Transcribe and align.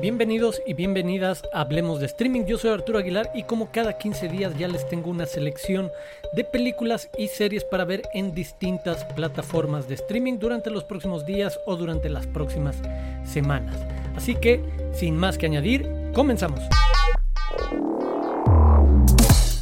Bienvenidos 0.00 0.60
y 0.66 0.74
bienvenidas 0.74 1.42
a 1.54 1.62
Hablemos 1.62 2.00
de 2.00 2.06
Streaming. 2.06 2.44
Yo 2.44 2.58
soy 2.58 2.70
Arturo 2.70 2.98
Aguilar 2.98 3.30
y 3.34 3.44
como 3.44 3.72
cada 3.72 3.96
15 3.96 4.28
días 4.28 4.56
ya 4.58 4.68
les 4.68 4.86
tengo 4.88 5.10
una 5.10 5.24
selección 5.24 5.90
de 6.34 6.44
películas 6.44 7.08
y 7.16 7.28
series 7.28 7.64
para 7.64 7.86
ver 7.86 8.02
en 8.12 8.34
distintas 8.34 9.06
plataformas 9.14 9.88
de 9.88 9.94
streaming 9.94 10.38
durante 10.38 10.68
los 10.70 10.84
próximos 10.84 11.24
días 11.24 11.58
o 11.64 11.76
durante 11.76 12.10
las 12.10 12.26
próximas 12.26 12.76
semanas. 13.24 13.74
Así 14.14 14.34
que, 14.34 14.62
sin 14.92 15.16
más 15.16 15.38
que 15.38 15.46
añadir, 15.46 15.88
comenzamos. 16.12 16.60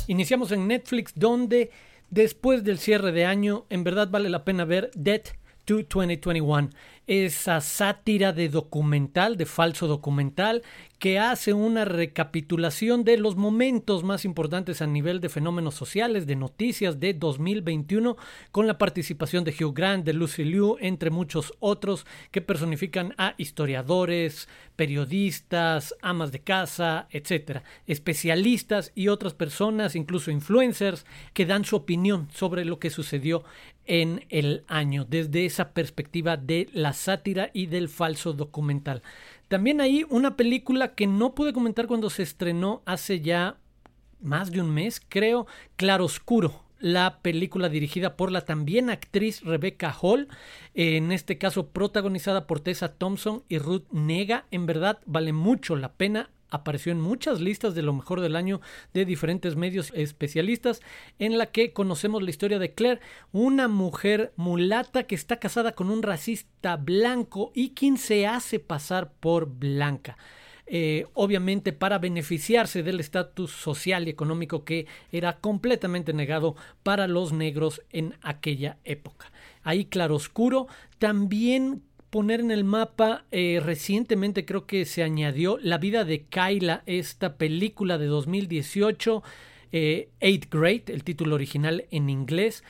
Iniciamos 0.08 0.50
en 0.50 0.66
Netflix 0.66 1.12
donde 1.14 1.70
después 2.10 2.64
del 2.64 2.78
cierre 2.78 3.12
de 3.12 3.24
año 3.24 3.66
en 3.70 3.84
verdad 3.84 4.08
vale 4.10 4.28
la 4.30 4.44
pena 4.44 4.64
ver 4.64 4.90
Dead 4.94 5.22
to 5.64 5.82
2021 5.82 6.70
esa 7.06 7.60
sátira 7.60 8.32
de 8.32 8.48
documental, 8.48 9.36
de 9.36 9.46
falso 9.46 9.86
documental, 9.86 10.62
que 10.98 11.18
hace 11.18 11.52
una 11.52 11.84
recapitulación 11.84 13.04
de 13.04 13.18
los 13.18 13.36
momentos 13.36 14.04
más 14.04 14.24
importantes 14.24 14.80
a 14.80 14.86
nivel 14.86 15.20
de 15.20 15.28
fenómenos 15.28 15.74
sociales, 15.74 16.26
de 16.26 16.36
noticias 16.36 16.98
de 17.00 17.12
2021, 17.12 18.16
con 18.52 18.66
la 18.66 18.78
participación 18.78 19.44
de 19.44 19.52
Hugh 19.52 19.74
Grant, 19.74 20.06
de 20.06 20.14
Lucy 20.14 20.44
Liu, 20.44 20.78
entre 20.80 21.10
muchos 21.10 21.52
otros 21.60 22.06
que 22.30 22.40
personifican 22.40 23.14
a 23.18 23.34
historiadores, 23.36 24.48
periodistas, 24.76 25.94
amas 26.00 26.32
de 26.32 26.40
casa, 26.40 27.06
etcétera, 27.10 27.64
especialistas 27.86 28.92
y 28.94 29.08
otras 29.08 29.34
personas, 29.34 29.94
incluso 29.94 30.30
influencers, 30.30 31.04
que 31.34 31.44
dan 31.44 31.66
su 31.66 31.76
opinión 31.76 32.28
sobre 32.32 32.64
lo 32.64 32.78
que 32.78 32.88
sucedió 32.88 33.44
en 33.86 34.24
el 34.28 34.64
año 34.68 35.04
desde 35.04 35.46
esa 35.46 35.72
perspectiva 35.72 36.36
de 36.36 36.68
la 36.72 36.92
sátira 36.92 37.50
y 37.52 37.66
del 37.66 37.88
falso 37.88 38.32
documental. 38.32 39.02
También 39.48 39.80
hay 39.80 40.04
una 40.08 40.36
película 40.36 40.94
que 40.94 41.06
no 41.06 41.34
pude 41.34 41.52
comentar 41.52 41.86
cuando 41.86 42.10
se 42.10 42.22
estrenó 42.22 42.82
hace 42.86 43.20
ya 43.20 43.58
más 44.20 44.50
de 44.50 44.60
un 44.60 44.70
mes, 44.70 45.02
creo, 45.08 45.46
Claroscuro, 45.76 46.64
la 46.80 47.20
película 47.20 47.68
dirigida 47.68 48.16
por 48.16 48.30
la 48.30 48.44
también 48.44 48.90
actriz 48.90 49.42
Rebecca 49.42 49.94
Hall, 50.00 50.28
en 50.74 51.12
este 51.12 51.38
caso 51.38 51.68
protagonizada 51.68 52.46
por 52.46 52.60
Tessa 52.60 52.94
Thompson 52.94 53.42
y 53.48 53.58
Ruth 53.58 53.86
Nega. 53.90 54.46
En 54.50 54.66
verdad 54.66 54.98
vale 55.06 55.32
mucho 55.32 55.76
la 55.76 55.92
pena 55.92 56.30
apareció 56.50 56.92
en 56.92 57.00
muchas 57.00 57.40
listas 57.40 57.74
de 57.74 57.82
lo 57.82 57.92
mejor 57.92 58.20
del 58.20 58.36
año 58.36 58.60
de 58.92 59.04
diferentes 59.04 59.56
medios 59.56 59.92
especialistas, 59.94 60.80
en 61.18 61.38
la 61.38 61.46
que 61.46 61.72
conocemos 61.72 62.22
la 62.22 62.30
historia 62.30 62.58
de 62.58 62.74
Claire, 62.74 63.00
una 63.32 63.68
mujer 63.68 64.32
mulata 64.36 65.04
que 65.04 65.14
está 65.14 65.38
casada 65.38 65.72
con 65.72 65.90
un 65.90 66.02
racista 66.02 66.76
blanco 66.76 67.52
y 67.54 67.70
quien 67.70 67.96
se 67.98 68.26
hace 68.26 68.58
pasar 68.58 69.12
por 69.12 69.46
blanca. 69.46 70.16
Eh, 70.66 71.06
obviamente 71.12 71.74
para 71.74 71.98
beneficiarse 71.98 72.82
del 72.82 72.98
estatus 72.98 73.50
social 73.50 74.06
y 74.06 74.10
económico 74.10 74.64
que 74.64 74.86
era 75.12 75.38
completamente 75.38 76.14
negado 76.14 76.56
para 76.82 77.06
los 77.06 77.34
negros 77.34 77.82
en 77.90 78.14
aquella 78.22 78.78
época. 78.84 79.30
Ahí 79.62 79.84
claroscuro 79.84 80.66
también 80.98 81.82
poner 82.14 82.38
en 82.38 82.52
el 82.52 82.62
mapa, 82.62 83.24
eh, 83.32 83.60
recientemente 83.60 84.44
creo 84.44 84.68
que 84.68 84.84
se 84.84 85.02
añadió 85.02 85.58
La 85.60 85.78
vida 85.78 86.04
de 86.04 86.22
Kyla, 86.22 86.84
esta 86.86 87.36
película 87.36 87.98
de 87.98 88.06
2018, 88.06 89.24
eh, 89.72 90.10
Eighth 90.20 90.48
Grade, 90.48 90.84
el 90.86 91.02
título 91.02 91.34
original 91.34 91.86
en 91.90 92.08
inglés, 92.08 92.62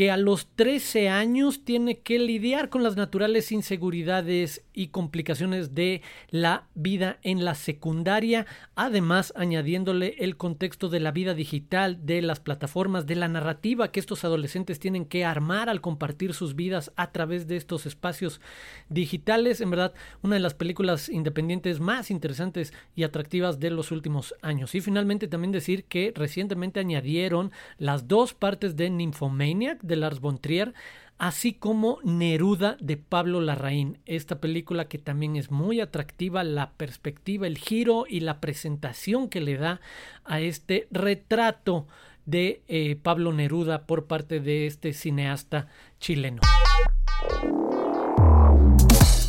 que 0.00 0.10
a 0.10 0.16
los 0.16 0.48
13 0.56 1.10
años 1.10 1.62
tiene 1.62 1.98
que 1.98 2.18
lidiar 2.18 2.70
con 2.70 2.82
las 2.82 2.96
naturales 2.96 3.52
inseguridades 3.52 4.64
y 4.72 4.86
complicaciones 4.86 5.74
de 5.74 6.00
la 6.30 6.68
vida 6.74 7.18
en 7.22 7.44
la 7.44 7.54
secundaria, 7.54 8.46
además 8.76 9.34
añadiéndole 9.36 10.14
el 10.20 10.38
contexto 10.38 10.88
de 10.88 11.00
la 11.00 11.10
vida 11.10 11.34
digital, 11.34 12.06
de 12.06 12.22
las 12.22 12.40
plataformas, 12.40 13.04
de 13.04 13.14
la 13.16 13.28
narrativa 13.28 13.92
que 13.92 14.00
estos 14.00 14.24
adolescentes 14.24 14.78
tienen 14.78 15.04
que 15.04 15.26
armar 15.26 15.68
al 15.68 15.82
compartir 15.82 16.32
sus 16.32 16.56
vidas 16.56 16.92
a 16.96 17.12
través 17.12 17.46
de 17.46 17.56
estos 17.56 17.84
espacios 17.84 18.40
digitales. 18.88 19.60
En 19.60 19.68
verdad, 19.68 19.92
una 20.22 20.36
de 20.36 20.40
las 20.40 20.54
películas 20.54 21.10
independientes 21.10 21.78
más 21.78 22.10
interesantes 22.10 22.72
y 22.96 23.02
atractivas 23.02 23.60
de 23.60 23.68
los 23.68 23.90
últimos 23.90 24.34
años. 24.40 24.74
Y 24.74 24.80
finalmente 24.80 25.28
también 25.28 25.52
decir 25.52 25.84
que 25.84 26.10
recientemente 26.16 26.80
añadieron 26.80 27.52
las 27.76 28.08
dos 28.08 28.32
partes 28.32 28.76
de 28.76 28.88
Nymphomaniac 28.88 29.89
de 29.90 29.96
Lars 29.96 30.20
von 30.20 30.38
Trier, 30.38 30.72
así 31.18 31.52
como 31.52 31.98
Neruda 32.02 32.78
de 32.80 32.96
Pablo 32.96 33.42
Larraín. 33.42 33.98
Esta 34.06 34.40
película 34.40 34.88
que 34.88 34.96
también 34.96 35.36
es 35.36 35.50
muy 35.50 35.80
atractiva, 35.80 36.42
la 36.44 36.70
perspectiva, 36.72 37.46
el 37.46 37.58
giro 37.58 38.06
y 38.08 38.20
la 38.20 38.40
presentación 38.40 39.28
que 39.28 39.42
le 39.42 39.58
da 39.58 39.82
a 40.24 40.40
este 40.40 40.88
retrato 40.90 41.86
de 42.24 42.62
eh, 42.68 42.96
Pablo 42.96 43.32
Neruda 43.32 43.86
por 43.86 44.06
parte 44.06 44.40
de 44.40 44.66
este 44.66 44.94
cineasta 44.94 45.68
chileno. 45.98 46.40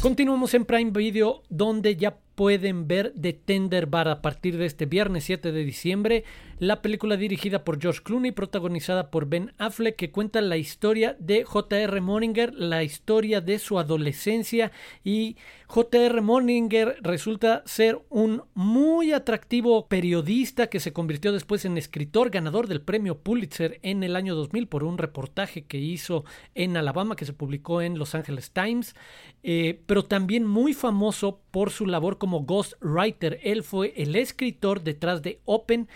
Continuamos 0.02 0.54
en 0.56 0.66
Prime 0.66 0.92
Video 0.92 1.44
donde 1.50 1.96
ya 1.96 2.18
pueden 2.34 2.88
ver 2.88 3.14
The 3.20 3.34
Tender 3.34 3.86
Bar 3.86 4.08
a 4.08 4.22
partir 4.24 4.58
de 4.58 4.66
este 4.66 4.88
viernes 4.88 5.26
7 5.26 5.52
de 5.52 5.64
diciembre. 5.64 6.24
La 6.62 6.84
película 6.84 7.18
dirigida 7.18 7.64
por 7.64 7.82
George 7.82 8.04
Clooney, 8.04 8.34
protagonizada 8.34 9.10
por 9.10 9.26
Ben 9.26 9.52
Affleck, 9.58 9.96
que 9.96 10.12
cuenta 10.12 10.42
la 10.42 10.58
historia 10.58 11.16
de 11.18 11.44
J.R. 11.44 12.02
Morninger, 12.02 12.54
la 12.54 12.84
historia 12.84 13.42
de 13.42 13.58
su 13.58 13.80
adolescencia. 13.80 14.72
Y 15.04 15.38
J.R. 15.66 16.22
Morninger 16.22 16.98
resulta 17.02 17.64
ser 17.66 18.00
un 18.10 18.44
muy 18.54 19.12
atractivo 19.12 19.88
periodista 19.88 20.68
que 20.68 20.80
se 20.80 20.94
convirtió 20.94 21.34
después 21.34 21.66
en 21.66 21.80
escritor 21.80 22.30
ganador 22.30 22.68
del 22.68 22.82
premio 22.82 23.18
Pulitzer 23.18 23.80
en 23.82 24.04
el 24.04 24.16
año 24.16 24.36
2000 24.36 24.68
por 24.68 24.84
un 24.84 25.00
reportaje 25.00 25.64
que 25.64 25.80
hizo 25.80 26.26
en 26.54 26.78
Alabama 26.78 27.16
que 27.16 27.26
se 27.26 27.34
publicó 27.34 27.82
en 27.82 27.98
Los 27.98 28.14
Angeles 28.14 28.52
Times. 28.52 28.94
Eh, 29.42 29.82
pero 29.88 30.06
también 30.06 30.46
muy 30.46 30.76
famoso 30.76 31.42
por 31.50 31.72
su 31.72 31.88
labor 31.88 32.20
como 32.20 32.42
ghostwriter. 32.42 33.40
Él 33.42 33.64
fue 33.64 33.94
el 33.98 34.16
escritor 34.16 34.84
detrás 34.84 35.24
de 35.24 35.42
Open, 35.46 35.90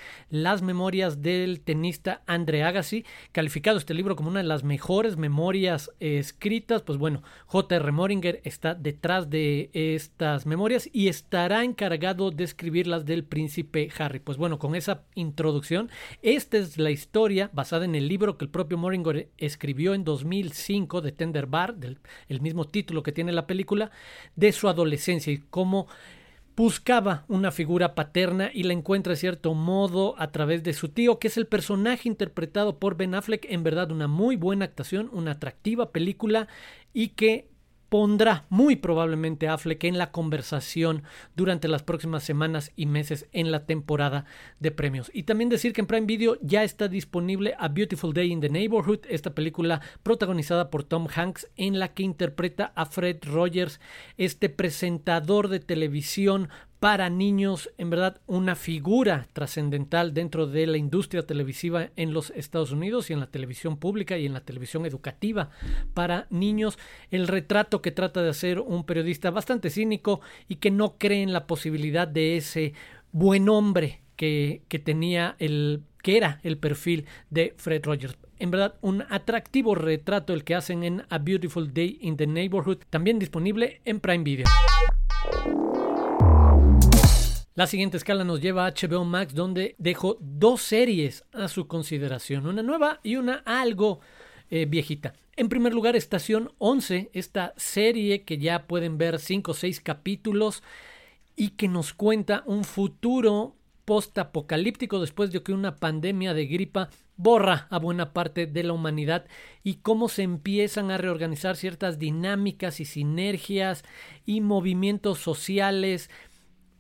memorias 0.62 1.22
del 1.22 1.62
tenista 1.62 2.22
Andre 2.26 2.64
Agassi, 2.64 3.06
calificado 3.32 3.78
este 3.78 3.94
libro 3.94 4.16
como 4.16 4.30
una 4.30 4.42
de 4.42 4.48
las 4.48 4.64
mejores 4.64 5.18
memorias 5.18 5.92
escritas. 6.00 6.82
Pues 6.82 6.98
bueno, 6.98 7.24
J.R. 7.48 7.92
Moringer 7.92 8.42
está 8.44 8.76
detrás 8.76 9.30
de 9.30 9.70
estas 9.74 10.46
memorias 10.46 10.90
y 10.92 11.08
estará 11.08 11.64
encargado 11.64 12.32
de 12.32 12.44
escribirlas 12.44 13.06
del 13.06 13.24
príncipe 13.24 13.90
Harry. 13.98 14.20
Pues 14.20 14.38
bueno, 14.38 14.60
con 14.60 14.76
esa 14.76 15.04
introducción, 15.16 15.90
esta 16.22 16.58
es 16.58 16.78
la 16.78 16.92
historia 16.92 17.50
basada 17.54 17.86
en 17.86 17.96
el 17.96 18.08
libro 18.08 18.38
que 18.38 18.46
el 18.46 18.52
propio 18.52 18.78
Moringer 18.78 19.30
escribió 19.38 19.94
en 19.94 20.04
2005 20.04 21.02
de 21.02 21.12
Tender 21.12 21.48
Bar, 21.48 21.76
del 21.76 22.00
el 22.28 22.42
mismo 22.42 22.66
título 22.66 23.04
que 23.04 23.12
tiene 23.12 23.32
la 23.32 23.48
película, 23.48 23.92
de 24.36 24.52
su 24.52 24.68
adolescencia 24.68 25.34
y 25.34 25.38
cómo 25.38 25.88
buscaba 26.56 27.26
una 27.28 27.52
figura 27.52 27.96
paterna 27.96 28.50
y 28.54 28.64
la 28.64 28.74
encuentra 28.74 29.12
de 29.12 29.18
cierto 29.18 29.54
modo 29.54 30.16
a 30.18 30.32
través 30.32 30.64
de 30.64 30.74
su 30.74 30.90
tío, 30.90 31.20
que 31.20 31.28
es 31.28 31.38
el 31.38 31.48
personaje 31.48 32.08
interpretado 32.08 32.80
por 32.80 32.96
Ben 32.96 33.16
Affleck, 33.16 33.46
en 33.50 33.64
verdad 33.64 33.92
una 33.92 34.08
muy 34.08 34.36
buena 34.36 34.66
actuación, 34.66 35.10
una 35.12 35.32
atractiva 35.32 35.92
película 35.92 36.48
y 36.94 37.10
que 37.10 37.50
pondrá 37.96 38.44
muy 38.50 38.76
probablemente 38.76 39.48
Affleck 39.48 39.86
en 39.86 39.98
la 39.98 40.12
conversación 40.12 41.04
durante 41.38 41.70
las 41.70 41.82
próximas 41.82 42.26
semanas 42.26 42.74
y 42.76 42.88
meses 42.88 43.26
en 43.32 43.54
la 43.54 43.66
temporada 43.66 44.26
de 44.60 44.72
premios. 44.72 45.10
Y 45.14 45.24
también 45.24 45.50
decir 45.50 45.72
que 45.72 45.80
en 45.80 45.88
Prime 45.88 46.06
Video 46.06 46.38
ya 46.42 46.66
está 46.66 46.90
disponible 46.90 47.56
A 47.58 47.70
Beautiful 47.70 48.14
Day 48.14 48.34
in 48.34 48.42
the 48.42 48.50
Neighborhood, 48.50 49.06
esta 49.08 49.34
película 49.34 49.80
protagonizada 50.04 50.70
por 50.70 50.84
Tom 50.84 51.08
Hanks 51.08 51.50
en 51.56 51.80
la 51.80 51.94
que 51.94 52.04
interpreta 52.04 52.74
a 52.76 52.86
Fred 52.86 53.20
Rogers, 53.24 53.80
este 54.18 54.50
presentador 54.50 55.48
de 55.48 55.62
televisión 55.62 56.50
para 56.86 57.10
niños, 57.10 57.72
en 57.80 57.90
verdad 57.90 58.22
una 58.28 58.54
figura 58.54 59.28
trascendental 59.34 60.14
dentro 60.14 60.46
de 60.46 60.68
la 60.68 60.78
industria 60.78 61.26
televisiva 61.26 61.90
en 61.96 62.14
los 62.14 62.30
Estados 62.30 62.72
Unidos 62.72 63.10
y 63.10 63.14
en 63.14 63.20
la 63.20 63.32
televisión 63.32 63.78
pública 63.78 64.20
y 64.20 64.28
en 64.28 64.34
la 64.34 64.42
televisión 64.42 64.86
educativa 64.86 65.50
para 65.96 66.28
niños. 66.30 66.78
El 67.10 67.28
retrato 67.28 67.82
que 67.82 67.90
trata 67.90 68.22
de 68.22 68.30
hacer 68.30 68.60
un 68.60 68.86
periodista 68.86 69.32
bastante 69.32 69.72
cínico 69.72 70.22
y 70.48 70.58
que 70.58 70.70
no 70.70 71.00
cree 71.00 71.24
en 71.24 71.34
la 71.34 71.48
posibilidad 71.48 72.08
de 72.08 72.38
ese 72.38 72.76
buen 73.12 73.50
hombre 73.50 74.04
que, 74.16 74.62
que 74.68 74.78
tenía 74.78 75.38
el 75.40 75.82
que 76.04 76.18
era 76.18 76.40
el 76.44 76.60
perfil 76.60 77.08
de 77.32 77.56
Fred 77.58 77.84
Rogers. 77.84 78.16
En 78.38 78.52
verdad, 78.52 78.76
un 78.82 79.04
atractivo 79.10 79.74
retrato 79.74 80.34
el 80.34 80.44
que 80.44 80.54
hacen 80.54 80.84
en 80.84 81.02
A 81.10 81.18
Beautiful 81.18 81.74
Day 81.74 81.98
in 82.02 82.16
the 82.16 82.28
Neighborhood, 82.28 82.84
también 82.92 83.18
disponible 83.18 83.82
en 83.86 84.00
Prime 84.00 84.24
Video. 84.24 84.46
La 87.58 87.68
siguiente 87.68 87.96
escala 87.96 88.26
nos 88.26 88.42
lleva 88.42 88.66
a 88.66 88.72
HBO 88.72 89.06
Max, 89.06 89.34
donde 89.34 89.76
dejo 89.78 90.18
dos 90.20 90.62
series 90.62 91.24
a 91.32 91.48
su 91.48 91.68
consideración, 91.68 92.48
una 92.48 92.62
nueva 92.62 93.00
y 93.02 93.16
una 93.16 93.44
algo 93.46 94.02
eh, 94.50 94.66
viejita. 94.66 95.14
En 95.38 95.48
primer 95.48 95.74
lugar, 95.74 95.96
Estación 95.96 96.52
11, 96.58 97.12
esta 97.14 97.54
serie 97.56 98.24
que 98.24 98.40
ya 98.40 98.68
pueden 98.68 98.98
ver 98.98 99.20
5 99.20 99.52
o 99.52 99.54
6 99.54 99.80
capítulos 99.80 100.64
y 101.38 101.52
que 101.52 101.70
nos 101.70 101.94
cuenta 101.94 102.44
un 102.46 102.66
futuro 102.66 103.56
post-apocalíptico 103.86 105.00
después 105.00 105.32
de 105.32 105.42
que 105.42 105.54
una 105.54 105.78
pandemia 105.78 106.34
de 106.34 106.48
gripa 106.48 106.90
borra 107.18 107.68
a 107.70 107.80
buena 107.80 108.12
parte 108.12 108.46
de 108.48 108.64
la 108.64 108.74
humanidad 108.74 109.26
y 109.64 109.76
cómo 109.76 110.10
se 110.10 110.24
empiezan 110.24 110.92
a 110.92 110.98
reorganizar 110.98 111.56
ciertas 111.56 111.98
dinámicas 112.00 112.80
y 112.80 112.86
sinergias 112.86 113.86
y 114.26 114.42
movimientos 114.42 115.20
sociales 115.20 116.10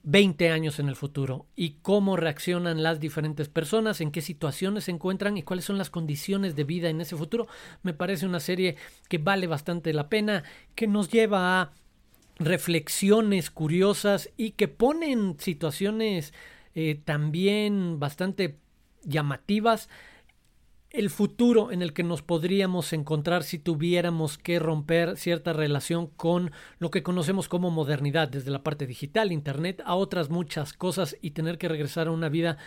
20 0.06 0.52
años 0.52 0.78
en 0.78 0.88
el 0.88 0.96
futuro 0.96 1.48
y 1.56 1.78
cómo 1.81 2.16
reaccionan 2.16 2.84
las 2.84 3.00
diferentes 3.00 3.50
personas, 3.50 4.02
en 4.02 4.12
qué 4.12 4.22
situaciones 4.22 4.86
se 4.86 4.92
encuentran 4.92 5.36
y 5.36 5.42
cuáles 5.42 5.66
son 5.66 5.80
las 5.80 5.90
condiciones 5.90 6.56
de 6.56 6.63
vida 6.63 6.90
en 6.90 7.02
ese 7.02 7.16
futuro. 7.16 7.48
Me 7.81 7.94
parece 7.94 8.28
una 8.28 8.40
serie 8.40 8.78
que 9.10 9.18
vale 9.18 9.48
bastante 9.48 9.94
la 9.94 10.07
pena, 10.07 10.44
que 10.75 10.86
nos 10.86 11.10
lleva 11.10 11.60
a 11.60 11.72
reflexiones 12.38 13.50
curiosas 13.50 14.30
y 14.38 14.52
que 14.52 14.68
pone 14.68 15.12
en 15.12 15.40
situaciones 15.40 16.34
eh, 16.75 17.01
también 17.04 18.00
bastante 18.00 18.60
llamativas 19.04 19.90
el 20.96 21.10
futuro 21.10 21.72
en 21.72 21.82
el 21.82 21.94
que 21.94 22.04
nos 22.04 22.22
podríamos 22.22 22.94
encontrar 22.94 23.44
si 23.44 23.60
tuviéramos 23.60 24.38
que 24.38 24.60
romper 24.60 25.18
cierta 25.18 25.52
relación 25.52 26.08
con 26.08 26.52
lo 26.80 26.90
que 26.90 27.04
conocemos 27.04 27.50
como 27.50 27.70
modernidad, 27.70 28.30
desde 28.30 28.52
la 28.52 28.64
parte 28.64 28.88
digital, 28.88 29.32
internet, 29.32 29.82
a 29.86 29.96
otras 29.96 30.30
muchas 30.30 30.74
cosas 30.74 31.18
y 31.22 31.32
tener 31.32 31.58
que 31.58 31.68
regresar 31.68 32.08
a 32.08 32.12
una 32.12 32.30
vida 32.30 32.58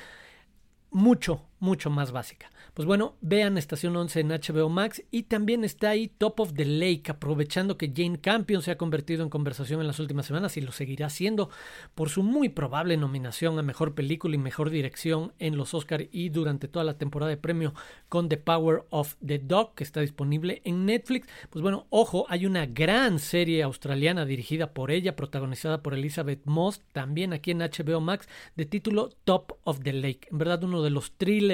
mucho, 0.91 1.48
mucho 1.61 1.91
más 1.91 2.13
básica. 2.13 2.51
Pues 2.75 2.87
bueno, 2.87 3.17
vean 3.21 3.59
Estación 3.59 3.97
11 3.97 4.21
en 4.21 4.29
HBO 4.29 4.69
Max 4.69 5.03
y 5.11 5.25
también 5.25 5.65
está 5.65 5.91
ahí 5.91 6.07
Top 6.07 6.39
of 6.39 6.55
the 6.55 6.65
Lake, 6.65 7.05
aprovechando 7.09 7.77
que 7.77 7.93
Jane 7.95 8.21
Campion 8.21 8.63
se 8.63 8.71
ha 8.71 8.79
convertido 8.79 9.25
en 9.25 9.31
conversación 9.31 9.81
en 9.81 9.89
las 9.89 9.99
últimas 9.99 10.27
semanas 10.27 10.57
y 10.57 10.61
lo 10.61 10.71
seguirá 10.71 11.07
haciendo 11.07 11.51
por 11.97 12.09
su 12.09 12.23
muy 12.23 12.49
probable 12.49 12.97
nominación 12.97 13.59
a 13.59 13.63
Mejor 13.63 13.97
Película 13.97 14.37
y 14.37 14.39
Mejor 14.39 14.71
Dirección 14.71 15.33
en 15.41 15.57
los 15.57 15.75
Oscar 15.75 16.07
y 16.13 16.29
durante 16.29 16.69
toda 16.69 16.85
la 16.85 16.99
temporada 16.99 17.31
de 17.31 17.37
premio 17.37 17.75
con 18.09 18.29
The 18.29 18.37
Power 18.37 18.85
of 18.91 19.17
the 19.27 19.41
Dog, 19.41 19.75
que 19.75 19.83
está 19.83 20.01
disponible 20.01 20.63
en 20.65 20.87
Netflix. 20.87 21.27
Pues 21.51 21.63
bueno, 21.63 21.87
ojo, 21.91 22.27
hay 22.29 22.47
una 22.47 22.67
gran 22.67 23.19
serie 23.19 23.65
australiana 23.65 24.25
dirigida 24.25 24.73
por 24.73 24.93
ella, 24.93 25.17
protagonizada 25.17 25.83
por 25.83 25.95
Elizabeth 25.95 26.43
Moss, 26.45 26.83
también 26.93 27.33
aquí 27.33 27.51
en 27.51 27.59
HBO 27.59 28.01
Max, 28.01 28.29
de 28.55 28.67
título 28.67 29.11
Top 29.25 29.59
of 29.65 29.81
the 29.81 29.93
Lake. 29.93 30.29
En 30.31 30.39
verdad, 30.39 30.63
uno 30.63 30.83
de 30.83 30.91
los 30.91 31.13
thrillers 31.13 31.48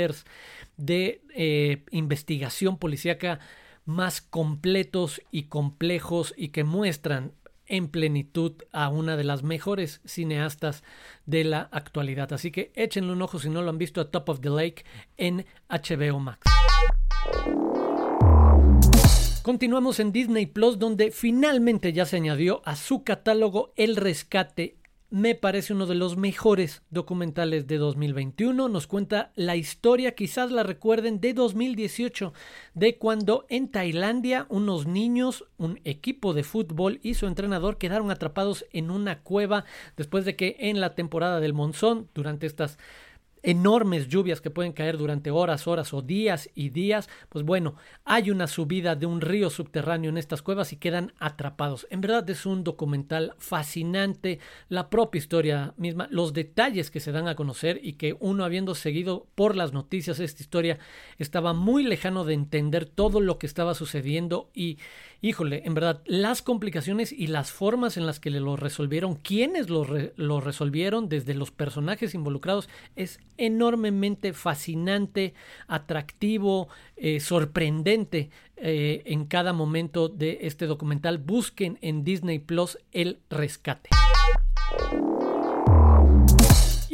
de 0.77 1.23
eh, 1.35 1.85
investigación 1.91 2.79
policíaca 2.79 3.41
más 3.85 4.21
completos 4.21 5.21
y 5.31 5.45
complejos 5.45 6.35
y 6.37 6.49
que 6.49 6.65
muestran 6.65 7.33
en 7.67 7.89
plenitud 7.89 8.53
a 8.73 8.89
una 8.89 9.17
de 9.17 9.25
las 9.25 9.43
mejores 9.43 10.01
cineastas 10.05 10.83
de 11.27 11.45
la 11.45 11.69
actualidad. 11.73 12.33
Así 12.33 12.51
que 12.51 12.73
échenle 12.75 13.13
un 13.13 13.23
ojo 13.23 13.39
si 13.39 13.49
no 13.49 13.63
lo 13.63 13.71
han 13.71 13.79
visto 13.79 14.01
a 14.01 14.11
Top 14.11 14.29
of 14.29 14.41
the 14.41 14.51
Lake 14.51 14.85
en 15.17 15.47
HBO 15.69 16.21
Max. 16.21 16.41
Continuamos 19.43 20.01
en 20.01 20.13
Disney 20.13 20.47
Plus 20.47 20.79
donde 20.79 21.11
finalmente 21.11 21.93
ya 21.93 22.07
se 22.07 22.17
añadió 22.17 22.63
a 22.65 22.77
su 22.77 23.05
catálogo 23.05 23.73
El 23.77 23.97
Rescate 23.97 24.77
me 25.11 25.35
parece 25.35 25.73
uno 25.73 25.87
de 25.87 25.95
los 25.95 26.17
mejores 26.17 26.83
documentales 26.91 27.67
de 27.67 27.79
2021. 27.79 28.69
Nos 28.69 28.87
cuenta 28.87 29.33
la 29.37 29.57
historia, 29.57 30.15
quizás 30.15 30.51
la 30.51 30.63
recuerden, 30.63 31.21
de 31.21 31.35
2018, 31.35 32.33
de 32.75 32.99
cuando 32.99 33.47
en 33.49 33.71
Tailandia 33.71 34.47
unos 34.49 34.87
niños, 34.87 35.45
un 35.57 35.81
equipo 35.85 36.35
de 36.35 36.43
fútbol 36.43 37.01
y 37.03 37.15
su 37.15 37.27
entrenador 37.27 37.79
quedaron 37.79 38.11
atrapados 38.11 38.67
en 38.73 38.91
una 38.91 39.21
cueva 39.21 39.65
después 39.97 40.25
de 40.25 40.37
que 40.37 40.57
en 40.59 40.81
la 40.81 40.95
temporada 40.95 41.41
del 41.41 41.53
monzón, 41.53 42.09
durante 42.15 42.47
estas 42.47 42.79
enormes 43.45 44.09
lluvias 44.09 44.41
que 44.41 44.51
pueden 44.51 44.73
caer 44.73 44.97
durante 44.97 45.31
horas, 45.31 45.69
horas 45.69 45.93
o 45.93 46.03
días 46.03 46.51
y 46.55 46.71
días, 46.71 47.09
pues 47.29 47.45
bueno, 47.45 47.77
hay 48.05 48.31
una 48.31 48.47
subida 48.47 48.97
de 48.97 49.07
un 49.07 49.21
río 49.21 49.51
subterráneo 49.51 50.09
en 50.09 50.17
estas 50.19 50.43
cuevas 50.43 50.73
y 50.73 50.77
quedan 50.77 51.13
atrapados. 51.19 51.87
En 51.91 52.01
verdad 52.01 52.29
es 52.31 52.47
un 52.47 52.65
documental 52.65 53.35
fascinante, 53.39 54.41
la 54.69 54.89
propia 54.89 55.19
historia 55.19 55.75
misma, 55.77 56.09
los 56.11 56.33
detalles 56.33 56.91
que 56.91 57.01
se 57.01 57.13
dan 57.13 57.29
a 57.29 57.37
conocer 57.37 57.79
y 57.83 57.93
que 57.93 58.17
uno 58.19 58.45
habiendo 58.45 58.75
seguido 58.75 59.27
por 59.35 59.57
las 59.57 59.73
noticias 59.73 60.19
esta 60.21 60.43
historia 60.43 60.79
estaba 61.19 61.53
muy 61.53 61.85
lejano 61.85 62.25
de 62.25 62.35
entender 62.35 62.87
todo 62.87 63.21
lo 63.21 63.39
que 63.39 63.47
estaba 63.47 63.75
sucediendo 63.75 64.51
y 64.55 64.79
híjole, 65.25 65.63
en 65.65 65.73
verdad, 65.73 66.03
las 66.05 66.43
complicaciones 66.43 67.11
y 67.11 67.29
las 67.29 67.51
formas 67.51 67.97
en 67.97 68.05
las 68.05 68.21
que 68.21 68.29
lo 68.29 68.57
resolvieron, 68.57 69.15
quienes 69.15 69.71
lo, 69.71 70.41
resolvieron, 70.41 71.09
desde 71.09 71.33
los 71.33 71.51
personajes 71.51 72.15
involucrados, 72.15 72.69
es 72.95 73.21
enormemente 73.39 74.35
fascinante, 74.35 75.33
atractivo, 75.67 76.69
eh, 76.97 77.21
sorprendente 77.21 78.29
eh, 78.59 79.03
en 79.07 79.25
cada 79.25 79.55
momento 79.55 80.11
de 80.11 80.41
este 80.43 80.67
documental. 80.67 81.17
Busquen 81.17 81.79
en 81.81 82.05
Disney 82.05 82.39
Plus 82.39 82.77
el 82.93 83.21
rescate. 83.31 83.89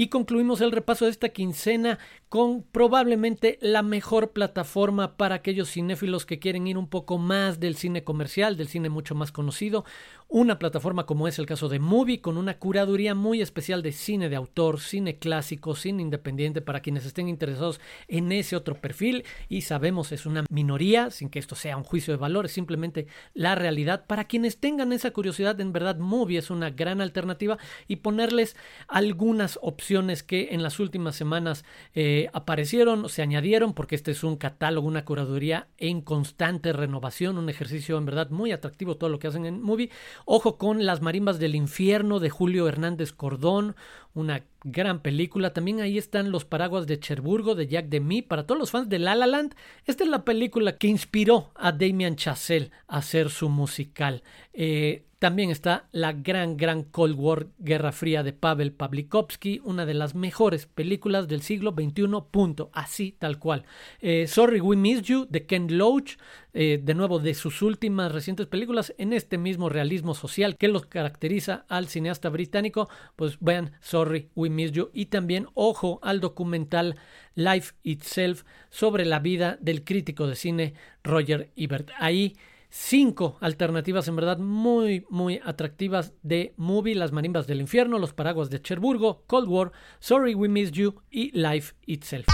Y 0.01 0.09
concluimos 0.09 0.63
el 0.63 0.73
repaso 0.73 1.05
de 1.05 1.11
esta 1.11 1.29
quincena 1.29 1.99
con 2.31 2.63
probablemente 2.63 3.59
la 3.61 3.83
mejor 3.83 4.31
plataforma 4.31 5.19
para 5.19 5.35
aquellos 5.35 5.71
cinéfilos 5.71 6.25
que 6.25 6.39
quieren 6.39 6.67
ir 6.67 6.79
un 6.79 6.89
poco 6.89 7.19
más 7.19 7.61
del 7.61 7.77
cine 7.77 8.03
comercial, 8.03 8.57
del 8.57 8.69
cine 8.69 8.89
mucho 8.89 9.15
más 9.15 9.31
conocido. 9.31 9.85
Una 10.27 10.59
plataforma 10.59 11.05
como 11.05 11.29
es 11.29 11.39
el 11.39 11.45
caso 11.45 11.69
de 11.69 11.81
Movie, 11.81 12.23
con 12.23 12.39
una 12.39 12.57
curaduría 12.57 13.15
muy 13.15 13.43
especial 13.43 13.83
de 13.83 13.93
cine 13.93 14.31
de 14.31 14.37
autor, 14.37 14.81
cine 14.81 15.19
clásico, 15.19 15.75
cine 15.75 16.01
independiente, 16.01 16.63
para 16.63 16.81
quienes 16.81 17.05
estén 17.05 17.29
interesados 17.29 17.79
en 18.09 18.33
ese 18.33 18.57
otro 18.57 18.77
perfil. 18.77 19.25
Y 19.51 19.63
sabemos 19.63 20.13
es 20.13 20.25
una 20.25 20.45
minoría, 20.49 21.11
sin 21.11 21.29
que 21.29 21.41
esto 21.41 21.57
sea 21.57 21.77
un 21.77 21.85
juicio 21.85 22.15
de 22.15 22.19
valor, 22.19 22.47
es 22.47 22.53
simplemente 22.53 23.07
la 23.35 23.55
realidad. 23.55 24.07
Para 24.07 24.25
quienes 24.25 24.61
tengan 24.61 24.95
esa 24.95 25.11
curiosidad, 25.11 25.61
en 25.61 25.75
verdad 25.75 25.99
Movie 25.99 26.39
es 26.39 26.49
una 26.49 26.71
gran 26.71 27.03
alternativa 27.03 27.59
y 27.87 27.97
ponerles 27.97 28.57
algunas 28.89 29.59
opciones 29.61 29.90
que 30.23 30.49
en 30.53 30.63
las 30.63 30.79
últimas 30.79 31.17
semanas 31.17 31.65
eh, 31.95 32.31
aparecieron, 32.33 33.09
se 33.09 33.23
añadieron, 33.23 33.75
porque 33.75 33.97
este 33.97 34.13
es 34.13 34.23
un 34.23 34.37
catálogo, 34.37 34.87
una 34.87 35.05
curaduría 35.05 35.67
en 35.79 36.01
constante 36.01 36.73
renovación, 36.73 37.39
un 37.39 37.49
ejercicio 37.49 37.99
en 37.99 38.07
verdad 38.07 38.31
muy 38.31 38.53
atractivo 38.53 38.97
todo 38.97 39.11
lo 39.11 39.19
que 39.19 39.27
hacen 39.27 39.47
en 39.47 39.61
Movie. 39.61 39.91
Ojo 40.25 40.59
con 40.59 40.87
Las 40.87 41.03
Marimbas 41.03 41.41
del 41.41 41.57
Infierno 41.57 42.21
de 42.21 42.31
Julio 42.31 42.69
Hernández 42.69 43.13
Cordón, 43.13 43.75
una 44.15 44.45
gran 44.63 45.01
película. 45.01 45.53
También 45.53 45.81
ahí 45.81 45.99
están 45.99 46.31
Los 46.31 46.45
Paraguas 46.45 46.87
de 46.87 47.01
Cherburgo 47.01 47.57
de 47.57 47.67
Jack 47.67 47.87
Demy. 47.87 48.23
Para 48.23 48.47
todos 48.47 48.61
los 48.61 48.71
fans 48.71 48.89
de 48.89 49.01
La 49.01 49.17
La 49.17 49.27
Land, 49.27 49.55
esta 49.87 50.05
es 50.05 50.11
la 50.11 50.25
película 50.25 50.77
que 50.77 50.87
inspiró 50.87 51.51
a 51.57 51.73
Damien 51.73 52.15
Chazelle 52.15 52.71
a 52.87 52.99
hacer 52.99 53.29
su 53.31 53.49
musical. 53.49 54.23
Eh, 54.53 55.05
también 55.21 55.51
está 55.51 55.87
la 55.93 56.15
gran, 56.15 56.57
gran 56.57 56.83
Cold 56.83 57.15
War, 57.15 57.49
Guerra 57.59 57.93
Fría 57.93 58.23
de 58.23 58.33
Pavel 58.33 58.73
Pavlikovsky, 58.73 59.61
una 59.63 59.85
de 59.85 59.93
las 59.93 60.15
mejores 60.15 60.65
películas 60.65 61.29
del 61.29 61.43
siglo 61.43 61.73
XXI, 61.73 62.69
así 62.73 63.15
tal 63.19 63.39
cual. 63.39 63.67
Eh, 64.01 64.27
Sorry 64.27 64.61
We 64.61 64.77
Missed 64.77 65.05
You 65.05 65.27
de 65.29 65.45
Ken 65.45 65.77
Loach, 65.77 66.17
eh, 66.55 66.81
de 66.83 66.95
nuevo 66.95 67.19
de 67.19 67.35
sus 67.35 67.61
últimas 67.61 68.13
recientes 68.13 68.47
películas, 68.47 68.95
en 68.97 69.13
este 69.13 69.37
mismo 69.37 69.69
realismo 69.69 70.15
social 70.15 70.57
que 70.57 70.69
los 70.69 70.87
caracteriza 70.87 71.67
al 71.69 71.89
cineasta 71.89 72.31
británico, 72.31 72.89
pues 73.15 73.37
vean 73.41 73.73
Sorry 73.83 74.31
We 74.35 74.49
Missed 74.49 74.75
You 74.75 74.91
y 74.95 75.07
también 75.07 75.49
ojo 75.53 76.01
al 76.03 76.21
documental 76.21 76.97
Life 77.35 77.75
Itself 77.83 78.45
sobre 78.71 79.05
la 79.05 79.19
vida 79.19 79.59
del 79.61 79.85
crítico 79.85 80.27
de 80.27 80.35
cine 80.35 80.75
Roger 81.05 81.51
Ebert. 81.57 81.91
Ahí 81.99 82.37
cinco 82.71 83.37
alternativas 83.41 84.09
en 84.09 84.17
verdad 84.17 84.39
muy, 84.39 85.05
muy 85.11 85.41
atractivas 85.45 86.15
de 86.23 86.55
Movie, 86.57 86.95
Las 86.95 87.13
Marimbas 87.13 87.47
del 87.47 87.61
Infierno, 87.61 87.99
Los 87.99 88.15
Paraguas 88.15 88.49
de 88.49 88.63
Cherburgo, 88.63 89.25
Cold 89.27 89.49
War, 89.49 89.73
Sorry 89.99 90.35
We 90.35 90.49
Missed 90.49 90.75
You 90.75 91.03
y 91.11 91.31
Life 91.39 91.75
Itself. 91.87 92.27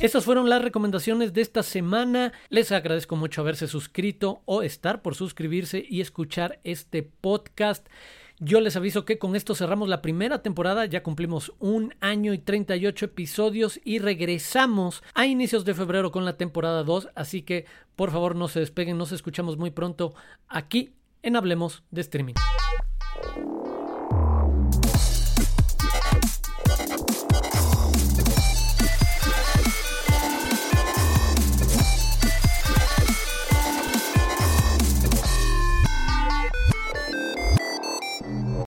Estas 0.00 0.24
fueron 0.24 0.48
las 0.48 0.62
recomendaciones 0.62 1.32
de 1.32 1.40
esta 1.40 1.64
semana. 1.64 2.32
Les 2.50 2.70
agradezco 2.70 3.16
mucho 3.16 3.40
haberse 3.40 3.66
suscrito 3.66 4.42
o 4.44 4.62
estar 4.62 5.02
por 5.02 5.16
suscribirse 5.16 5.84
y 5.88 6.00
escuchar 6.00 6.60
este 6.62 7.02
podcast. 7.02 7.88
Yo 8.40 8.60
les 8.60 8.76
aviso 8.76 9.04
que 9.04 9.18
con 9.18 9.34
esto 9.34 9.56
cerramos 9.56 9.88
la 9.88 10.00
primera 10.00 10.42
temporada, 10.42 10.86
ya 10.86 11.02
cumplimos 11.02 11.52
un 11.58 11.94
año 11.98 12.32
y 12.32 12.38
38 12.38 13.06
episodios 13.06 13.80
y 13.84 13.98
regresamos 13.98 15.02
a 15.14 15.26
inicios 15.26 15.64
de 15.64 15.74
febrero 15.74 16.12
con 16.12 16.24
la 16.24 16.36
temporada 16.36 16.84
2, 16.84 17.08
así 17.16 17.42
que 17.42 17.66
por 17.96 18.12
favor 18.12 18.36
no 18.36 18.46
se 18.46 18.60
despeguen, 18.60 18.96
nos 18.96 19.10
escuchamos 19.10 19.58
muy 19.58 19.72
pronto 19.72 20.14
aquí 20.46 20.92
en 21.22 21.34
Hablemos 21.34 21.82
de 21.90 22.02
Streaming. 22.02 22.34